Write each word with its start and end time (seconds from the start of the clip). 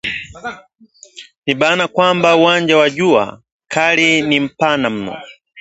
Ni 1.45 1.53
bayana 1.59 1.87
kwamba 1.87 2.35
uwanja 2.35 2.75
wa 2.77 2.89
‘Jua 2.89 3.23
kali’ 3.73 4.21
ni 4.27 4.39
mpana 4.39 4.89
mno 4.89 5.15